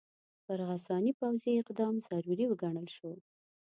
پر 0.45 0.59
غساني 0.69 1.11
پوځي 1.19 1.51
اقدام 1.61 1.95
ضروري 2.07 2.45
وګڼل 2.47 2.87
شو. 2.95 3.11